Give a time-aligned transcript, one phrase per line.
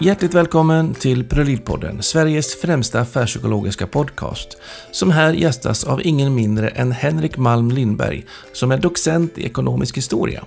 [0.00, 4.58] Hjärtligt välkommen till Prolidpodden, Sveriges främsta affärspsykologiska podcast,
[4.90, 9.96] som här gästas av ingen mindre än Henrik Malm Lindberg, som är docent i ekonomisk
[9.96, 10.44] historia.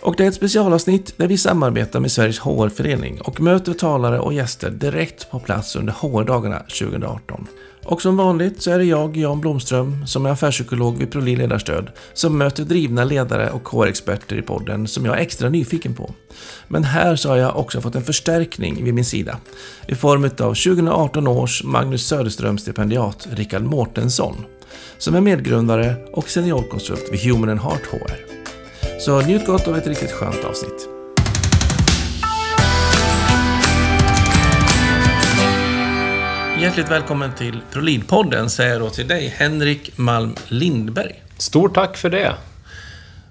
[0.00, 4.32] Och det är ett specialavsnitt där vi samarbetar med Sveriges HR-förening och möter talare och
[4.32, 7.46] gäster direkt på plats under HR-dagarna 2018.
[7.90, 11.90] Och som vanligt så är det jag, Jan Blomström, som är affärspsykolog vid Prolin Ledarstöd,
[12.12, 16.14] som möter drivna ledare och HR-experter i podden som jag är extra nyfiken på.
[16.68, 19.38] Men här så har jag också fått en förstärkning vid min sida
[19.88, 24.36] i form av 2018 års Magnus Söderström-stipendiat Rickard Mårtensson,
[24.98, 28.12] som är medgrundare och seniorkonsult vid Human and Heart HR.
[29.00, 30.89] Så njut gott av ett riktigt skönt avsnitt.
[36.60, 41.22] Hjärtligt välkommen till Prolidpodden säger jag då till dig, Henrik Malm Lindberg.
[41.36, 42.34] Stort tack för det.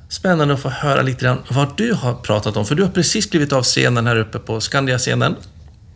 [0.09, 3.25] Spännande att få höra lite grann vad du har pratat om, för du har precis
[3.25, 5.35] klivit av scenen här uppe på Skandia-scenen.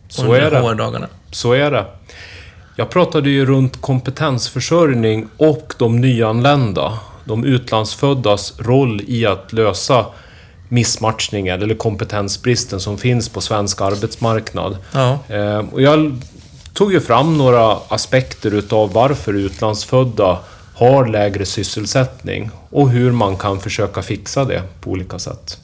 [0.08, 0.58] Så är det.
[0.58, 1.06] HR-dagarna.
[1.30, 1.84] Så är det.
[2.76, 10.06] Jag pratade ju runt kompetensförsörjning och de nyanlända, de utlandsföddas roll i att lösa
[10.68, 14.76] missmatchningen eller kompetensbristen som finns på svensk arbetsmarknad.
[14.92, 15.18] Ja.
[15.28, 16.20] Eh, Och jag
[16.74, 20.38] tog ju fram några aspekter utav varför utlandsfödda
[20.74, 25.58] har lägre sysselsättning och hur man kan försöka fixa det på olika sätt.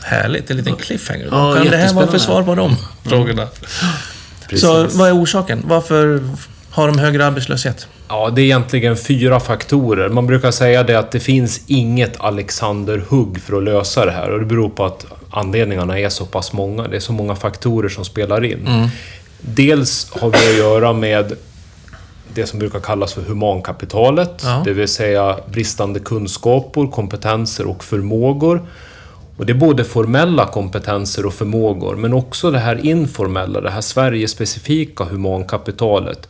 [0.00, 1.28] Härligt, en liten cliffhanger.
[1.30, 3.48] Ja, kan det här vara för svar på de frågorna?
[4.48, 4.60] Precis.
[4.60, 5.62] Så vad är orsaken?
[5.68, 6.20] Varför
[6.70, 7.86] har de högre arbetslöshet?
[8.08, 10.08] Ja, det är egentligen fyra faktorer.
[10.08, 14.30] Man brukar säga det att det finns inget Alexander-hugg för att lösa det här.
[14.30, 16.88] Och det beror på att anledningarna är så pass många.
[16.88, 18.90] Det är så många faktorer som spelar in.
[19.46, 21.36] Dels har vi att göra med
[22.34, 24.42] det som brukar kallas för humankapitalet.
[24.44, 24.62] Ja.
[24.64, 28.62] Det vill säga bristande kunskaper, kompetenser och förmågor.
[29.36, 33.80] Och det är både formella kompetenser och förmågor, men också det här informella, det här
[33.80, 36.28] Sverige-specifika humankapitalet.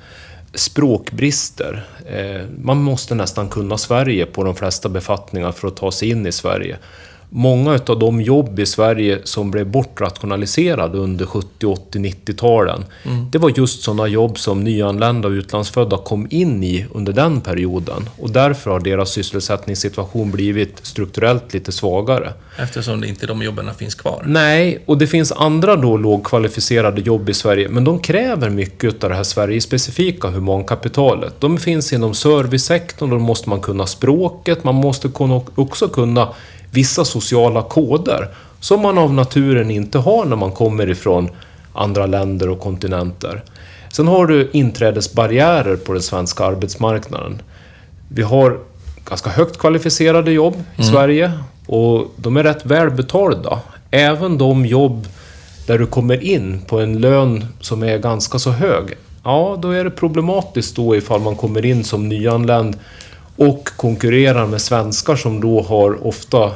[0.54, 1.86] Språkbrister.
[2.06, 6.26] Eh, man måste nästan kunna Sverige på de flesta befattningar för att ta sig in
[6.26, 6.78] i Sverige.
[7.36, 12.84] Många av de jobb i Sverige som blev bortrationaliserade under 70, 80, 90-talen,
[13.30, 18.08] det var just sådana jobb som nyanlända och utlandsfödda kom in i under den perioden.
[18.18, 22.32] Och därför har deras sysselsättningssituation blivit strukturellt lite svagare.
[22.58, 24.22] Eftersom inte de jobben finns kvar.
[24.26, 29.10] Nej, och det finns andra då lågkvalificerade jobb i Sverige, men de kräver mycket av
[29.10, 31.34] det här Sverige-specifika humankapitalet.
[31.40, 35.10] De finns inom servicesektorn, då måste man kunna språket, man måste
[35.54, 36.28] också kunna
[36.74, 38.28] vissa sociala koder
[38.60, 41.28] som man av naturen inte har när man kommer ifrån
[41.72, 43.42] andra länder och kontinenter.
[43.92, 47.42] Sen har du inträdesbarriärer på den svenska arbetsmarknaden.
[48.08, 48.58] Vi har
[49.08, 51.32] ganska högt kvalificerade jobb i Sverige
[51.66, 53.60] och de är rätt välbetalda.
[53.90, 55.08] Även de jobb
[55.66, 58.84] där du kommer in på en lön som är ganska så hög.
[59.24, 62.76] Ja, då är det problematiskt då ifall man kommer in som nyanländ
[63.36, 66.50] och konkurrerar med svenskar som då har ofta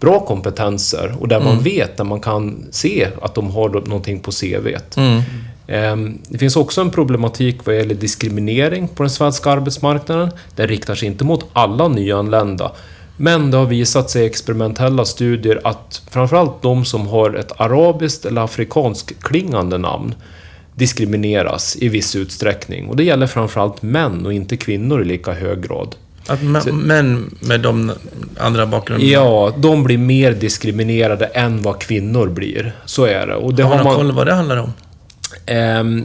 [0.00, 4.30] bra kompetenser och där man vet, där man kan se att de har någonting på
[4.30, 4.96] CVt.
[4.96, 5.22] Mm.
[5.66, 10.30] Ehm, Det finns också en problematik vad gäller diskriminering på den svenska arbetsmarknaden.
[10.56, 12.72] Den riktar sig inte mot alla nyanlända.
[13.16, 18.24] Men det har visat sig i experimentella studier att framförallt de som har ett arabiskt
[18.24, 20.14] eller afrikanskt klingande namn
[20.74, 22.88] diskrimineras i viss utsträckning.
[22.88, 25.94] Och det gäller framförallt män och inte kvinnor i lika hög grad.
[26.30, 27.92] Att ma- män med de
[28.38, 29.12] andra bakgrunderna.
[29.12, 32.72] Ja, de blir mer diskriminerade än vad kvinnor blir.
[32.84, 33.34] Så är det.
[33.34, 33.96] Och det har har man man...
[33.96, 34.72] koll vad det handlar om?
[35.46, 36.04] Ehm,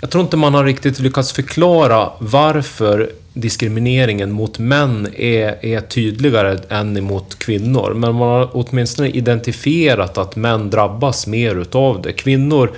[0.00, 6.58] jag tror inte man har riktigt lyckats förklara varför diskrimineringen mot män är, är tydligare
[6.68, 7.94] än emot kvinnor.
[7.94, 12.12] Men man har åtminstone identifierat att män drabbas mer utav det.
[12.12, 12.70] Kvinnor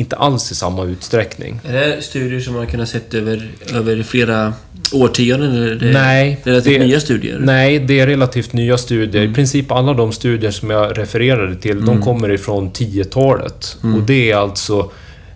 [0.00, 1.60] inte alls i samma utsträckning.
[1.64, 4.52] Är det studier som man kunnat sett över, över flera
[4.92, 5.54] årtionden?
[5.56, 7.38] Eller det Nej, relativt det- nya studier?
[7.40, 9.22] Nej, det är relativt nya studier.
[9.30, 13.76] I princip alla de studier som jag refererade till, de kommer ifrån 10-talet.
[13.82, 14.90] Och det är alltså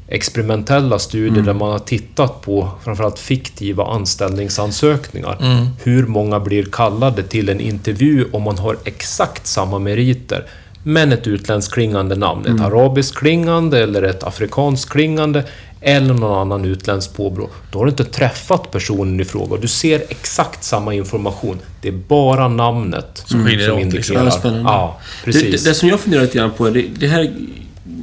[0.09, 5.39] experimentella studier där man har tittat på framförallt fiktiva anställningsansökningar.
[5.83, 10.45] Hur många blir kallade till en intervju om man har exakt samma meriter
[10.87, 12.47] men ett utländskt klingande namn.
[12.47, 15.45] Ett arabiskt klingande eller ett afrikanskt klingande
[15.81, 17.49] eller någon annan utländsk påbrå.
[17.73, 19.57] Då har du inte träffat personen i fråga.
[19.57, 21.59] Du ser exakt samma information.
[21.83, 23.75] Det är bara namnet Som liksom.
[23.75, 24.31] Ja, indikerar.
[24.31, 24.63] spännande.
[24.71, 25.65] Ja, Det, precis.
[25.65, 27.33] det, det som jag funderar lite grann på är, det, det här...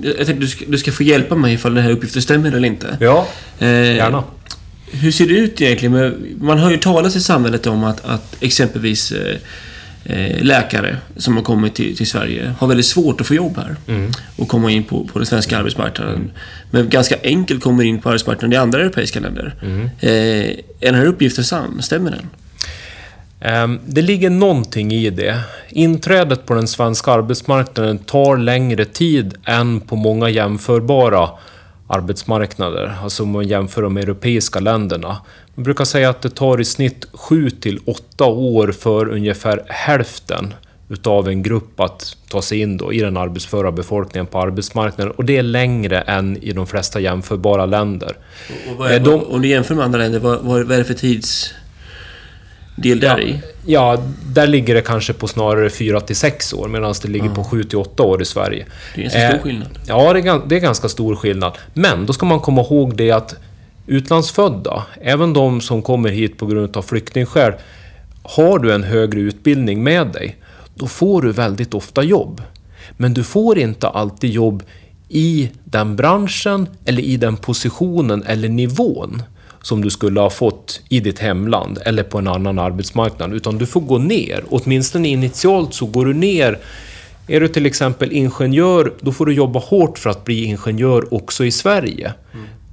[0.03, 2.67] Jag tänkte du ska, du ska få hjälpa mig ifall den här uppgiften stämmer eller
[2.67, 2.97] inte.
[2.99, 3.27] Ja,
[3.59, 4.23] Eh, gärna.
[4.91, 6.13] Hur ser det ut egentligen?
[6.41, 9.35] Man hör ju talas i samhället om att, att exempelvis eh,
[10.41, 13.75] läkare som har kommit till, till Sverige har väldigt svårt att få jobb här.
[14.37, 16.31] Och komma in på, på den svenska arbetsmarknaden.
[16.71, 19.53] Men ganska enkelt kommer in på arbetsmarknaden i andra europeiska länder.
[19.99, 21.81] Eh, är den här uppgiften sann?
[21.81, 22.29] Stämmer den?
[23.41, 25.39] Ehm, Det ligger någonting i det.
[25.69, 31.29] Inträdet på den svenska arbetsmarknaden tar längre tid än på många jämförbara
[31.91, 35.17] arbetsmarknader, alltså om man jämför de europeiska länderna.
[35.55, 40.53] Man brukar säga att det tar i snitt 7 till 8 år för ungefär hälften
[40.89, 45.13] utav en grupp att ta sig in då i den arbetsföra befolkningen på arbetsmarknaden.
[45.17, 48.17] Och det är längre än i de flesta jämförbara länder.
[48.71, 50.83] Och vad är, Eh, de- Om du jämför med andra länder, vad, vad, är det
[50.83, 50.93] för
[52.75, 53.41] tidsdel där i?
[53.65, 57.43] Ja, där ligger det kanske på snarare 4 till 6 år medan det ligger på
[57.43, 58.65] 7 till 8 år i Sverige.
[58.95, 59.67] Det är en så stor Eh, skillnad.
[59.87, 61.57] Ja, det är, det är ganska stor skillnad.
[61.73, 63.35] Men då ska man komma ihåg det att
[63.87, 67.53] utlandsfödda, även de som kommer hit på grund av flyktingskäl,
[68.23, 70.35] har du en högre utbildning med dig,
[70.75, 72.41] då får du väldigt ofta jobb.
[72.97, 74.63] Men du får inte alltid jobb
[75.09, 79.23] i den branschen, eller i den positionen eller nivån
[79.61, 83.33] som du skulle ha fått i ditt hemland eller på en annan arbetsmarknad.
[83.33, 84.43] Utan du får gå ner.
[84.49, 86.59] Åtminstone initialt så går du ner
[87.27, 91.45] är du till exempel ingenjör, då får du jobba hårt för att bli ingenjör också
[91.45, 92.13] i Sverige.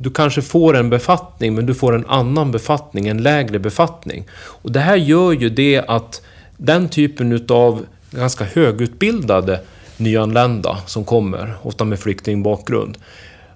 [0.00, 4.24] Du kanske får en befattning, men du får en annan befattning, en lägre befattning.
[4.34, 6.22] Och det här gör ju det att
[6.56, 9.60] den typen utav ganska högutbildade
[9.96, 12.98] nyanlända som kommer, ofta med flyktingbakgrund,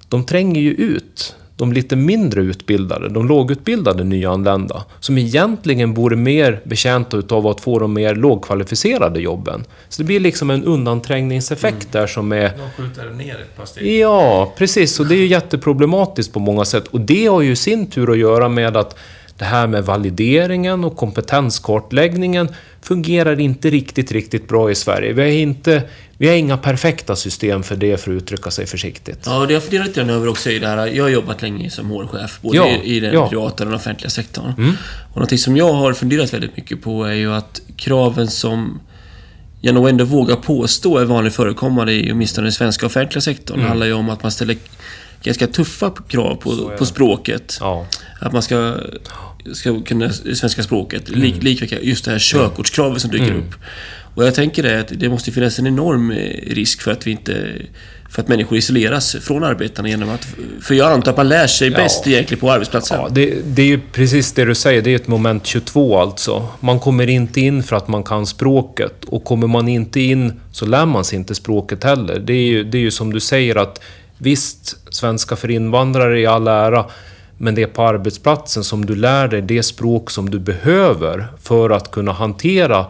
[0.09, 6.61] de tränger ju ut de lite mindre utbildade, de lågutbildade nyanlända, som egentligen vore mer
[6.65, 9.65] betjänta utav att få de mer lågkvalificerade jobben.
[9.89, 12.53] Så det blir liksom en undanträngningseffekt där som är...
[12.77, 14.01] De skjuter ner ett par steg.
[14.01, 15.01] Ja, precis.
[15.01, 16.89] Och det är ju jätteproblematiskt på många sätt.
[16.89, 18.97] Och det har ju i sin tur att göra med att
[19.39, 22.49] det här med valideringen och kompetenskartläggningen
[22.83, 25.13] fungerar inte riktigt, riktigt bra i Sverige.
[25.13, 25.83] Vi har, inte,
[26.19, 29.19] vi har inga perfekta system för det, för att uttrycka sig försiktigt.
[29.25, 30.87] Ja, det har jag funderat lite över också i det här.
[30.87, 33.29] Jag har jobbat länge som HR-chef, både Ja, i, den ja.
[33.29, 34.77] privata och den offentliga sektorn.
[35.11, 38.81] Och någonting som jag har funderat väldigt mycket på är ju att kraven som
[39.61, 43.57] jag nog ändå vågar påstå är vanligt förekommande i åtminstone den svenska offentliga sektorn.
[43.57, 43.69] Mm.
[43.69, 44.57] handlar ju om att man ställer
[45.23, 47.57] ganska tuffa krav på, på språket.
[47.61, 47.87] Ja.
[48.21, 48.75] Att man ska,
[49.53, 51.09] ska kunna svenska språket.
[51.09, 51.45] Lik, Mm.
[51.45, 53.55] likväl just det här körkortskravet som dyker upp.
[54.15, 57.11] Och jag tänker det att det måste finnas en enorm eh, risk för att vi
[57.11, 57.53] inte...
[58.11, 60.27] För att människor isoleras från arbetarna genom att...
[60.61, 61.77] För jag antar att man lär sig Ja.
[61.77, 62.99] bäst egentligen på arbetsplatsen.
[63.01, 64.83] Ja, det, det är ju precis det du säger.
[64.83, 66.49] Det är ett moment 22 alltså.
[66.61, 69.05] Man kommer inte in för att man kan språket.
[69.05, 72.19] Och kommer man inte in så lär man sig inte språket heller.
[72.19, 73.81] Det är ju, det är ju som du säger att
[74.23, 76.85] visst, svenska för invandrare i all ära.
[77.39, 81.71] Men det är på arbetsplatsen som du lär dig det språk som du behöver för
[81.71, 82.87] att kunna hantera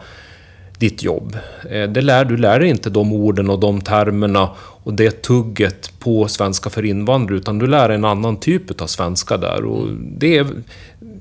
[0.78, 1.36] ditt jobb.
[1.70, 4.48] Eh, det lär, du lär dig inte de orden och de termerna
[4.84, 8.86] och det tugget på svenska för invandrare, utan du lär dig en annan typ av
[8.86, 9.64] svenska där.
[9.64, 10.46] Och det är,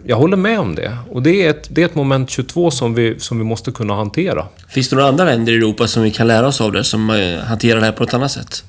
[0.04, 0.98] jag håller med om det.
[1.10, 3.94] Och det är ett, det är ett moment 22 som vi, som vi måste kunna
[3.94, 4.46] hantera.
[4.70, 7.10] Finns det några andra länder i Europa som vi kan lära oss av det, som
[7.10, 8.64] eh, hanterar det här på ett annat sätt?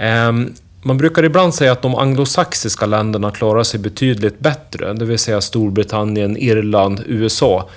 [0.00, 5.18] Ehm, man brukar ibland säga att de anglosaxiska länderna klarar sig betydligt bättre, det vill
[5.18, 7.68] säga Storbritannien, Irland, USA.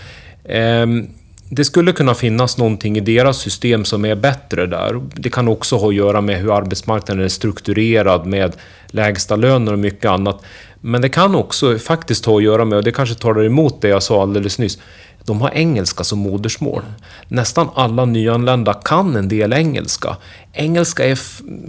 [0.45, 1.07] Ehm,
[1.49, 5.01] det skulle kunna finnas någonting i deras system som är bättre där.
[5.15, 8.55] Det kan också ha att göra med hur arbetsmarknaden är strukturerad med
[8.87, 10.43] lägsta löner och mycket annat.
[10.81, 13.87] Men det kan också faktiskt ha att göra med, och det kanske talar emot det
[13.87, 14.79] jag sa alldeles nyss,
[15.25, 16.81] de har engelska som modersmål.
[17.27, 20.17] Nästan alla nyanlända kan en del engelska.
[20.53, 21.15] Engelska är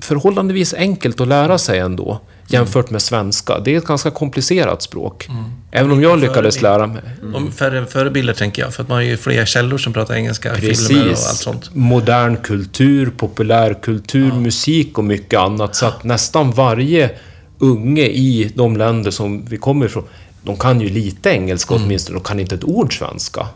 [0.01, 3.59] förhållandevis enkelt att lära sig ändå, jämfört med svenska.
[3.59, 5.29] Det är ett ganska komplicerat språk.
[5.71, 7.03] Även om jag lyckades lära mig.
[7.35, 10.55] Om färre förebilder tänker jag, för att man har ju fler källor som pratar engelska,
[10.55, 11.39] filmer och allt Precis.
[11.39, 11.75] sånt.
[11.75, 15.77] Modern kultur, populärkultur, musik och mycket annat.
[15.77, 17.11] Så att nästan varje
[17.59, 20.05] unge i de länder som vi kommer ifrån,
[20.43, 21.85] de kan ju lite engelska Mm.
[21.87, 23.47] åtminstone, de kan inte ett ord svenska.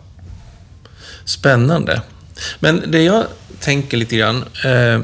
[1.24, 2.02] Spännande.
[2.60, 3.24] Men det jag
[3.60, 5.00] tänker lite grann eh,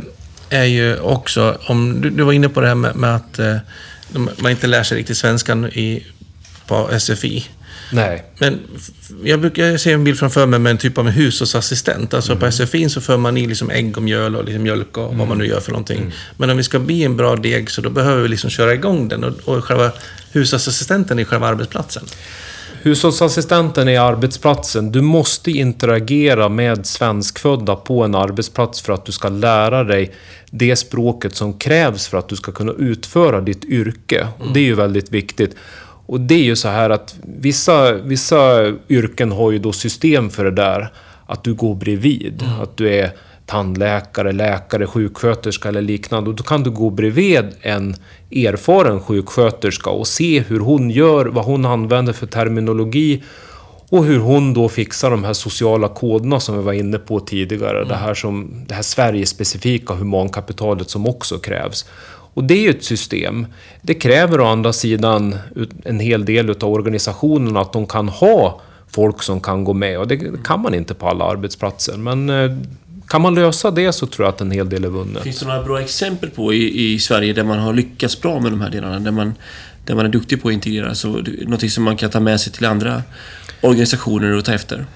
[0.49, 3.57] är ju också, om du, du var inne på det här med, med att eh,
[4.37, 6.07] man inte lär sig riktigt svenskan i,
[6.67, 7.47] på SFI.
[7.93, 8.25] Nej.
[8.39, 8.61] Men
[9.25, 12.15] jag brukar se en bild framför mig med en typ av en hushållsassistent.
[12.15, 15.17] Alltså på SFI så för man i liksom ägg och mjöl och liksom mjölk och
[15.17, 16.13] vad man nu gör för någonting.
[16.37, 19.09] Men om vi ska bli en bra deg så då behöver vi liksom köra igång
[19.09, 19.25] den.
[19.25, 19.93] Och, och själva
[20.33, 22.05] hushållsassistenten är själva arbetsplatsen.
[22.83, 24.93] Hushållsassistenten är arbetsplatsen.
[24.93, 30.13] Du måste interagera med svenskfödda på en arbetsplats för att du ska lära dig
[30.51, 34.29] det språket som krävs för att du ska kunna utföra ditt yrke.
[34.39, 35.57] Och det är ju väldigt viktigt.
[36.07, 40.45] Och det är ju så här att vissa, vissa yrken har ju då system för
[40.45, 40.93] det där.
[41.27, 42.45] att du går bredvid.
[42.63, 43.11] Att du är
[43.47, 46.31] tandläkare, läkare, sjuksköterska eller liknande.
[46.31, 47.97] Och då kan du gå bredvid en
[48.31, 53.23] erfaren sjuksköterska och se hur hon gör, vad hon använder för terminologi
[53.89, 57.77] och hur hon då fixar de här sociala koderna som vi var inne på tidigare.
[57.77, 57.89] Mm.
[57.89, 61.87] Det här, som, det här Sverigespecifika humankapitalet som också krävs.
[62.35, 63.47] Och det är ju ett system.
[63.83, 65.37] Det kräver å andra sidan
[65.85, 69.99] en hel del av organisationerna att de kan ha folk som kan gå med.
[69.99, 71.97] Och det kan man inte på alla arbetsplatser.
[71.97, 72.57] Men eh,
[73.09, 75.23] kan man lösa det så tror jag att en hel del är vunnet.
[75.23, 78.53] Finns det några bra exempel på i, i Sverige där man har lyckats bra med
[78.53, 78.99] de här delarna?
[78.99, 79.35] Där man,
[79.85, 80.95] där man är duktig på att integrera?
[80.95, 81.09] Så,
[81.43, 83.03] någonting som man kan ta med sig till andra
[83.61, 84.87] organisationer och ta efter?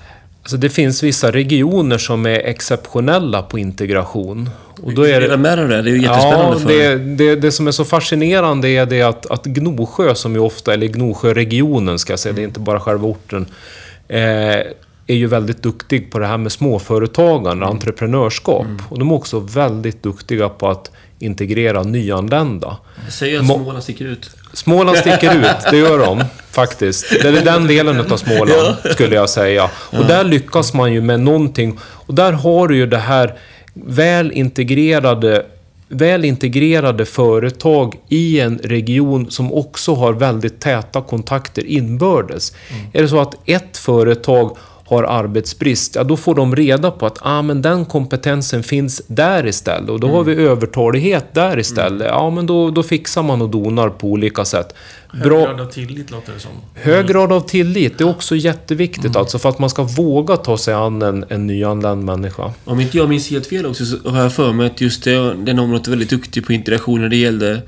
[0.47, 4.51] Alltså det finns vissa regioner som är exceptionella på integration.
[4.83, 7.53] Och då är det, med det, det är ju jättespännande ja, för det, det, det
[7.53, 12.13] som är så fascinerande är det att, att Gnosjö, som ju ofta, eller Gnosjöregionen ska
[12.13, 13.47] jag säga, det är inte bara själva orten,
[14.09, 14.19] eh,
[15.07, 18.67] är ju väldigt duktig på det här med småföretagande, entreprenörskap.
[18.89, 22.77] Och de är också väldigt duktiga på att integrera nyanlända.
[23.11, 24.36] Säger att Må- Småland sticker ut.
[24.57, 27.11] Småland sticker ut, det gör de faktiskt.
[27.23, 29.71] Det är den delen av Småland, skulle jag säga.
[29.75, 31.79] Och där lyckas man ju med någonting.
[31.83, 33.35] Och där har du ju det här
[33.75, 35.47] väl integrerade
[35.89, 42.53] väl integrerade företag i en region som också har väldigt täta kontakter inbördes.
[42.93, 47.19] Är det så att ett företag har arbetsbrist, ja då får de reda på att
[47.21, 49.91] ah, men den kompetensen finns där istället.
[49.91, 52.07] Och då har vi övertalighet där istället.
[52.11, 54.75] Ja, men då, då fixar man och donar på olika sätt.
[55.09, 56.51] Hög Bra, grad av tillit låter det som.
[56.75, 60.59] hög grad av tillit, det är också jätteviktigt alltså för att man ska våga ta
[60.59, 62.53] sig an en, en nyanländ människa.
[62.65, 65.35] Om inte jag minns helt fel också så har jag för mig att just det,
[65.35, 67.63] den området är väldigt duktig på integration när det gällde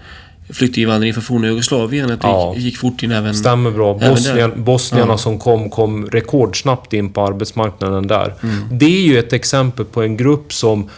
[0.52, 2.10] flyktinginvandring från forna Jugoslavien.
[2.10, 2.52] Att det Ja.
[2.54, 3.34] gick, gick fort in även...
[3.34, 3.94] Stämmer bra.
[3.94, 5.18] Bosnien, bosnierna Ja.
[5.18, 8.34] som kom, kom rekordsnabbt in på arbetsmarknaden där.
[8.42, 8.78] Mm.
[8.78, 10.88] Det är ju ett exempel på en grupp som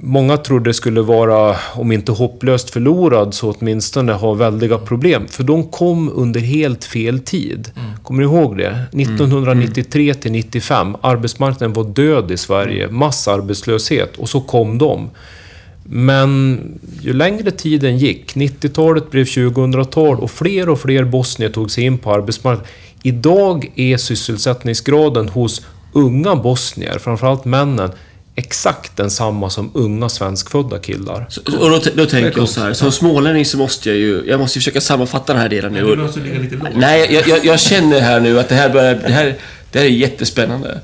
[0.00, 5.26] många trodde skulle vara, om inte hopplöst förlorad, så åtminstone ha väldiga problem.
[5.28, 7.70] För de kom under helt fel tid.
[8.02, 8.78] Kommer ni ihåg det?
[8.92, 10.96] 1993 till 95.
[11.00, 12.88] Arbetsmarknaden var död i Sverige.
[12.88, 14.16] Massarbetslöshet.
[14.16, 15.10] Och så kom de.
[15.88, 16.60] Men
[17.00, 21.98] ju längre tiden gick, 90-talet blev 2000-tal och fler och fler bosnier tog sig in
[21.98, 22.72] på arbetsmarknaden.
[23.02, 27.90] Idag är sysselsättningsgraden hos unga bosnier, framförallt männen,
[28.34, 31.26] exakt densamma som unga svenskfödda killar.
[31.28, 34.22] Så, och då, då tänker jag så här, som smålänning så måste jag ju...
[34.26, 35.80] Jag måste ju försöka sammanfatta den här delen nu.
[35.80, 36.68] Du måste ligga lite lågt.
[36.74, 38.94] Nej, jag, jag, jag känner här nu att det här börjar...
[38.94, 39.36] Det här,
[39.76, 40.78] det här är jättespännande.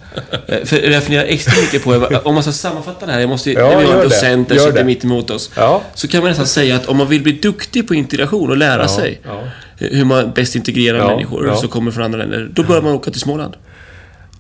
[0.47, 1.91] Eh, För jag funderar extra mycket på,
[2.25, 3.59] om man ska sammanfatta det här, jag måste ju...
[3.59, 4.05] Ja, när vi har en det.
[4.05, 4.85] docent där Gör sitter det.
[4.85, 5.51] mitt emot oss.
[5.57, 5.83] Ja.
[5.95, 8.83] Så kan man nästan säga att om man vill bli duktig på integration och lära
[8.83, 9.43] Ja, sig ja.
[9.77, 11.57] hur man bäst integrerar Ja, människor ja.
[11.57, 13.55] som kommer från andra länder, då bör man åka till Småland.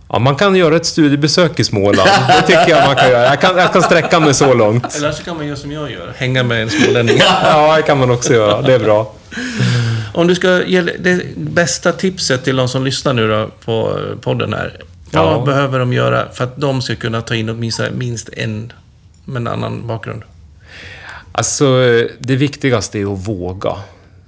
[0.08, 2.08] Ja, man kan göra ett studiebesök i Småland.
[2.28, 3.24] Det tycker jag man kan göra.
[3.24, 4.96] Jag kan, jag kan sträcka mig så långt.
[4.96, 6.12] Eller så kan man göra som jag gör.
[6.16, 7.16] Hänga med en smålänning.
[7.44, 8.62] Ja, det kan man också göra.
[8.62, 9.14] Det är bra.
[10.12, 14.52] Om du ska ge det bästa tipset till de som lyssnar nu då på podden
[14.52, 14.78] här.
[15.10, 15.42] Vad Ja.
[15.46, 18.72] behöver de göra för att de ska kunna ta in åtminstone minst en
[19.24, 20.22] med en annan bakgrund?
[21.32, 21.66] Alltså,
[22.18, 23.74] det viktigaste är att våga.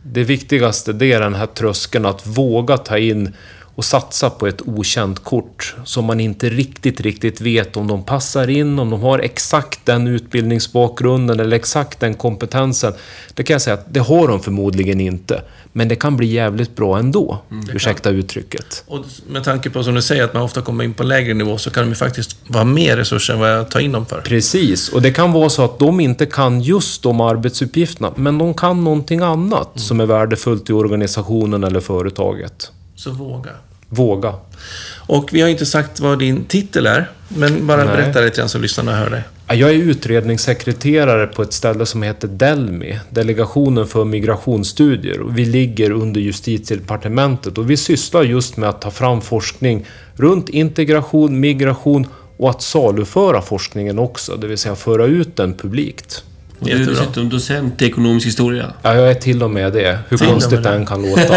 [0.02, 3.32] Det viktigaste det är den här tröskeln att våga ta in
[3.74, 8.50] och satsa på ett okänt kort som man inte riktigt, riktigt vet om de passar
[8.50, 12.92] in, om de har exakt den utbildningsbakgrunden eller exakt den kompetensen.
[13.34, 15.42] Det kan jag säga att det har de förmodligen inte.
[15.76, 17.38] Men det kan bli jävligt bra ändå.
[17.72, 18.84] Ursäkta uttrycket.
[18.86, 21.58] Och med tanke på som du säger att man ofta kommer in på lägre nivå
[21.58, 24.20] så kan de ju faktiskt vara mer resurser än vad jag tar in dem för.
[24.20, 28.54] Precis, och det kan vara så att de inte kan just de arbetsuppgifterna, men de
[28.54, 32.70] kan någonting annat som är värdefullt i organisationen eller företaget.
[33.04, 33.50] Så våga.
[33.88, 34.34] Våga.
[35.06, 37.96] Och vi har inte sagt vad din titel är, men bara Nej.
[37.96, 39.22] berätta lite grann så lyssnarna hör dig.
[39.46, 45.20] Ja, Jag är utredningssekreterare på ett ställe som heter Delmi, Delegationen för migrationsstudier.
[45.20, 50.48] Och vi ligger under justitiedepartementet och vi sysslar just med att ta fram forskning runt
[50.48, 52.06] integration, migration
[52.36, 56.24] och att saluföra forskningen också, det vill säga föra ut den publikt.
[56.58, 58.72] Och du är dessutom docent i ekonomisk historia.
[58.82, 61.34] Ja, jag är till och med det, hur Till konstigt än kan låta.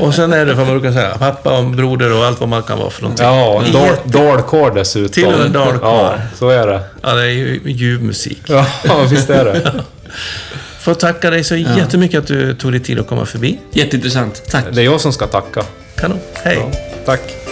[0.00, 2.62] Och sen är det vad man brukar säga, pappa och broder och allt vad man
[2.62, 3.26] kan vara för någonting.
[3.26, 5.12] Ja, dal, dalkarl dessutom.
[5.12, 5.80] Till och med dalkarl.
[5.82, 6.80] Ja, så är det.
[7.02, 8.42] Ja, det är ju ljuv musik.
[8.48, 8.66] Ja,
[9.10, 9.72] visst är det.
[10.80, 13.58] Får tacka dig så jättemycket att du tog dig tid att komma förbi.
[13.72, 14.42] Jätteintressant.
[14.50, 14.64] Tack.
[14.72, 15.62] Det är jag som ska tacka.
[15.96, 16.18] Kanon.
[16.34, 16.58] Hej.
[16.60, 17.49] Ja, tack.